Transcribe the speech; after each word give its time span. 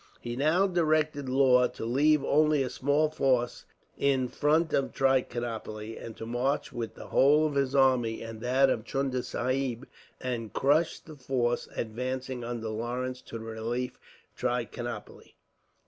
He 0.19 0.35
now 0.35 0.65
directed 0.65 1.29
Law 1.29 1.67
to 1.67 1.85
leave 1.85 2.23
only 2.23 2.63
a 2.63 2.71
small 2.71 3.11
force 3.11 3.65
in 3.99 4.29
front 4.29 4.73
of 4.73 4.93
Trichinopoli, 4.93 5.95
and 5.95 6.17
to 6.17 6.25
march 6.25 6.73
with 6.73 6.95
the 6.95 7.09
whole 7.09 7.45
of 7.45 7.53
his 7.53 7.75
army, 7.75 8.23
and 8.23 8.41
that 8.41 8.71
of 8.71 8.83
Chunda 8.83 9.21
Sahib, 9.21 9.85
and 10.19 10.53
crush 10.53 10.97
the 10.97 11.15
force 11.15 11.67
advancing 11.75 12.43
under 12.43 12.69
Lawrence 12.69 13.21
to 13.21 13.37
the 13.37 13.45
relief 13.45 13.91
of 13.91 13.99
Trichinopoli. 14.39 15.35